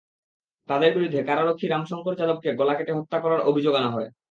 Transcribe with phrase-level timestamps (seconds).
[0.69, 4.09] তাঁদের বিরুদ্ধে কারারক্ষী রামশঙ্কর যাদবকে গলা কেটে হত্যা করার অভিযোগ আনা হয়।